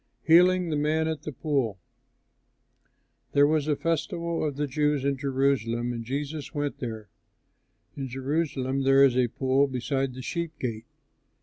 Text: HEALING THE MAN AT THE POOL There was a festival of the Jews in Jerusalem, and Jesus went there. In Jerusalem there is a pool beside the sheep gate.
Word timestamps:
HEALING 0.23 0.69
THE 0.71 0.75
MAN 0.77 1.07
AT 1.07 1.21
THE 1.21 1.31
POOL 1.31 1.77
There 3.33 3.45
was 3.45 3.67
a 3.67 3.75
festival 3.75 4.43
of 4.43 4.55
the 4.55 4.65
Jews 4.65 5.05
in 5.05 5.15
Jerusalem, 5.15 5.93
and 5.93 6.03
Jesus 6.03 6.55
went 6.55 6.79
there. 6.79 7.09
In 7.95 8.07
Jerusalem 8.07 8.81
there 8.81 9.03
is 9.03 9.15
a 9.15 9.27
pool 9.27 9.67
beside 9.67 10.15
the 10.15 10.23
sheep 10.23 10.57
gate. 10.57 10.87